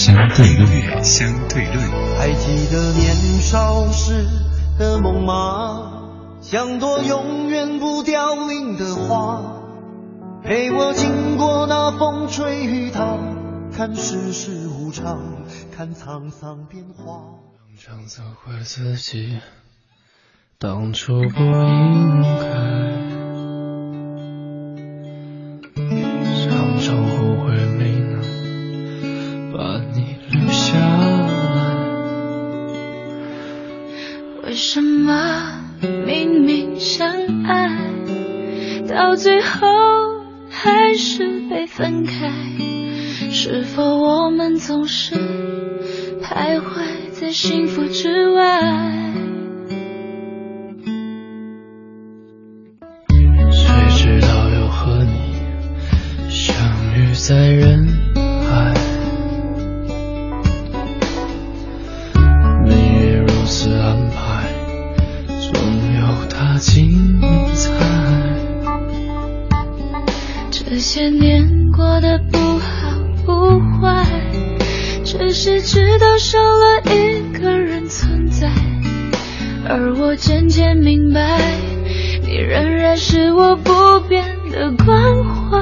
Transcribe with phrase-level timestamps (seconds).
[0.00, 1.76] 相对论，相对论。
[2.18, 4.26] 还记得年少时
[4.78, 6.38] 的梦吗？
[6.40, 9.60] 像朵永远不凋零的花，
[10.42, 13.18] 陪我经过那风吹雨打，
[13.76, 15.20] 看世事无常，
[15.76, 17.20] 看沧桑变化。
[17.78, 19.38] 常责怪自己
[20.58, 23.19] 当初不应该，
[34.60, 35.64] 为什么
[36.04, 37.08] 明明相
[37.46, 37.80] 爱，
[38.86, 39.66] 到最后
[40.50, 42.30] 还是被分开？
[43.30, 45.14] 是否我们总是
[46.22, 48.60] 徘徊在幸福之外？
[53.50, 55.40] 谁知道又和你
[56.28, 56.54] 相
[56.94, 57.89] 遇在人
[75.42, 78.46] 是知道少了一个人存在，
[79.66, 81.40] 而我渐渐明白，
[82.20, 83.72] 你仍然是我不
[84.06, 85.58] 变的关怀。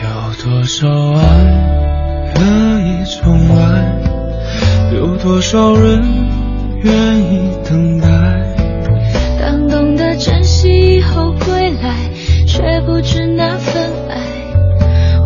[0.00, 0.08] 有
[0.42, 2.40] 多少爱可
[2.80, 3.62] 以重来？
[4.94, 6.02] 有多少人
[6.82, 8.08] 愿意等待？
[9.38, 11.94] 当懂得珍惜以后归来，
[12.46, 14.03] 却不知那份爱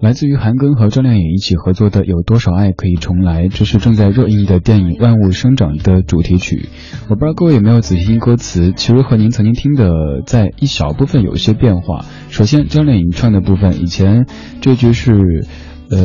[0.00, 6.68] 来自于韩庚和张靓颖一起合作的《有多少爱可以重来》，这是正在热映的电影《万物生长》的主题曲。
[7.08, 12.04] 我不知道各位有没有仔细听歌词，其实和您曾经听的在一小部分有一些变化。
[12.28, 14.26] 首先，张靓颖唱的部分，以前
[14.60, 15.46] 这句是。
[15.88, 15.98] 呃，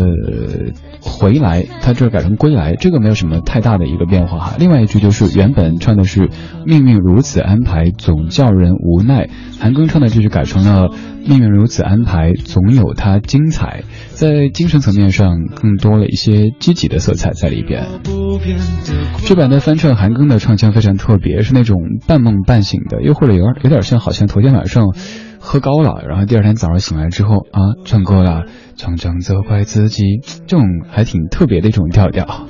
[1.02, 4.56] 回来，他这儿改成归来，这个没有什么太大的一个变化哈。
[4.60, 6.30] 另外一句就是原本唱的是
[6.68, 9.28] 命运如此安排，总叫人无奈。
[9.60, 10.92] 韩庚唱的这句改成了
[11.28, 13.84] 命运如此安排，总有它精彩。
[14.10, 17.86] 在精神层面上，更多了一些积极的色彩在里边。
[19.26, 21.78] 这版的翻唱韩庚的唱腔非常特别，是那种
[22.08, 24.86] 半梦半醒的，又或者有点有点像好像头天晚上。
[25.44, 28.46] 喝高了，然后第二天早上醒来之后啊，唱歌了，
[28.76, 30.04] 常常责怪自己，
[30.46, 32.46] 这种还挺特别的一种调调。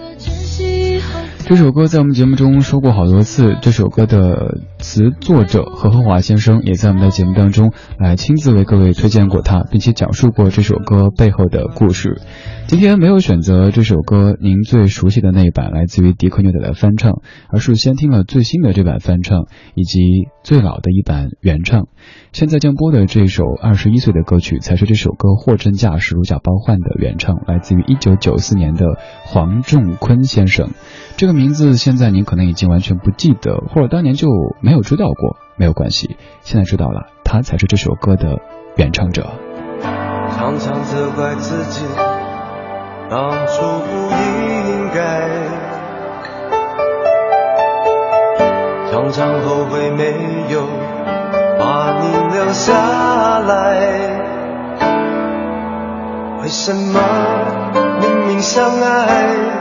[1.52, 12.22] 这首歌在我们节目中说过好多次，这首歌的词作者何厚华先生也在我们的节目当中来亲自为各位推荐过他，并且讲述过这首歌背后的故事。
[12.68, 17.20] 今天没有选择这首歌您最熟悉的那一版，来自于迪克牛仔的翻唱，
[17.50, 20.00] 而是先听了最新的这版翻唱，以及
[20.46, 21.88] 最老的一版原唱。
[22.32, 28.86] 现在将播的这首二十一岁的歌曲，才是这首歌货真价实、如假包换的原唱，来自于一九九四年的
[29.26, 30.70] 黄仲坤先生。
[31.22, 34.28] 这个名字现在您可能已经完全不记得，或者当年就
[34.60, 38.40] 没有知道过，没有关系，现在知道了，他才是这首歌的
[38.76, 39.30] 原唱者。
[39.84, 41.86] 常常责怪自己。
[43.08, 45.30] 当初不应该，
[48.92, 50.16] 常常后悔没
[50.52, 50.66] 有
[51.60, 53.78] 把你留下来。
[56.42, 57.00] 为什么
[58.00, 59.61] 明明相爱，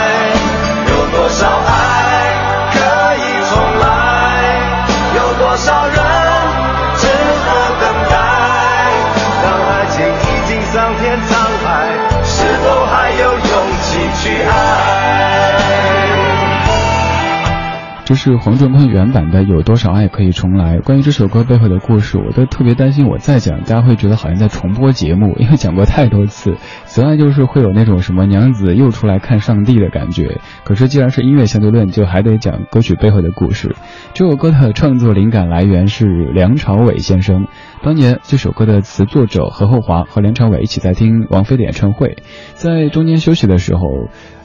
[18.11, 20.79] 这是黄仲坤原版的《有多少爱可以重来》。
[20.83, 26.57] 关于这首歌背后的故事，我都特别担心，我再讲，大家会觉得好像在重播节目，因为讲过太多次。
[26.93, 30.41] 此外，就是会有那种什么娘子又出来看上帝的感觉。
[30.65, 33.77] 可是，既然是音乐相对论，就还得讲歌曲背后的故事。
[34.13, 37.47] 这首歌的创作灵感来源是梁朝伟先生。
[37.81, 42.17] 当年这首歌的词作者何厚华和梁朝伟一起在听王菲的演唱会，
[42.55, 43.81] 在中间休息的时候，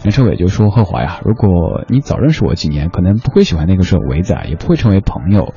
[0.04, 5.52] 梁朝伟就说：“厚华呀，如果你早认识我几年，可能不会喜欢那个时候伟仔，也不会成为朋友。”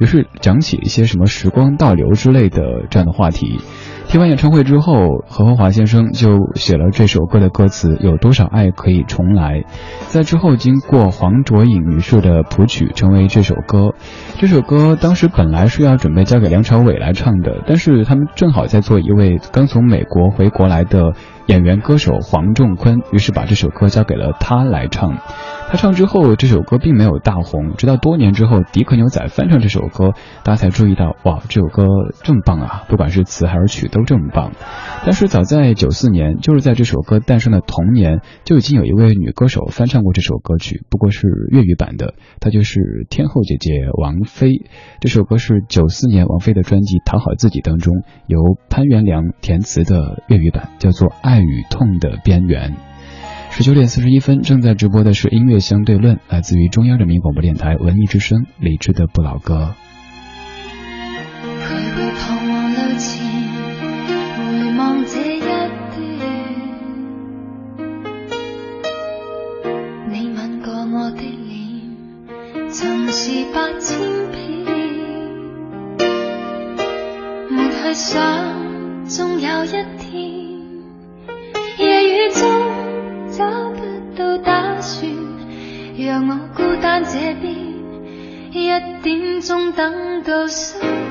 [0.00, 3.60] 于是讲起一些什么时光倒流之类的这样的话题。
[4.12, 9.62] 听完演唱会之后，何厚华先生就写了这首歌的歌词：“有多少爱可以重来？”
[10.12, 13.94] 在之后，经过黄卓颖女士的谱曲，成为这首歌。
[14.36, 21.14] 这首歌当时本来是要准备交给梁朝伟来唱的，但是他们正好在做一位刚从美国回国来的
[21.46, 25.16] 演员歌手黄仲坤，于是把这首歌交给了他来唱。
[25.72, 30.12] 他唱之后，这首歌并没有大红，直到多年之后，迪克牛仔翻唱这首歌，
[30.44, 31.86] 大家才注意到，哇，这首歌
[32.22, 32.84] 这么棒啊！
[32.90, 34.52] 不管是词还是曲都这么棒。
[35.06, 44.66] 但是早在九四年，就是在这首歌诞生的同年，就已经有一位女歌手翻唱过这首歌曲，不过是粤语版的，她就是天后姐姐王菲。
[45.00, 47.94] 这首歌是九四年王菲的专辑《讨好自己》当中
[48.26, 52.72] 由潘元良填词的粤语版，叫做《爱与痛的边缘》。
[53.54, 59.74] 十九点四十一分，正在直播的是音乐相对论，来自于中央人民广播电台文艺之声理智的不老歌。
[86.04, 87.54] 让我孤单这边，
[88.52, 88.68] 一
[89.02, 91.01] 点钟等到心。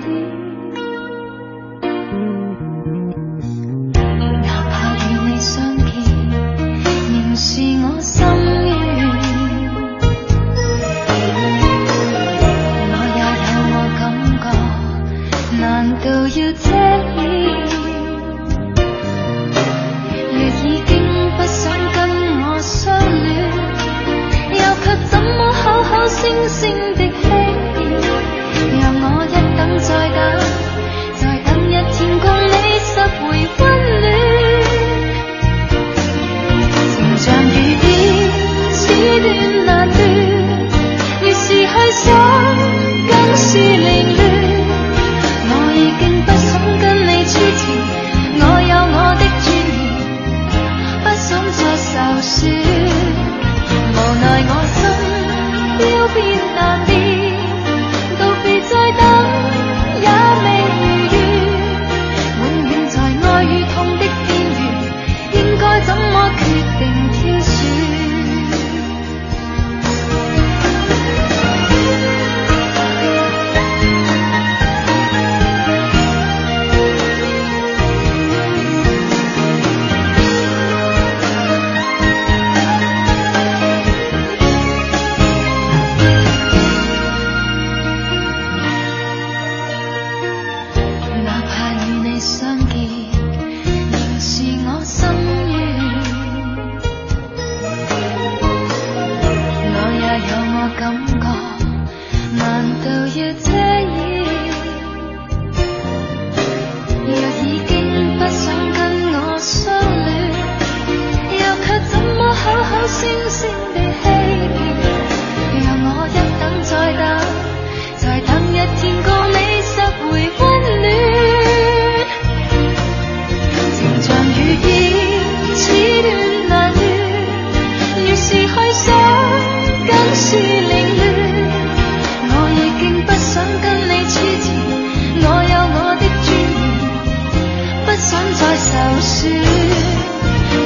[138.57, 139.29] 愁绪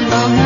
[0.10, 0.45] 茫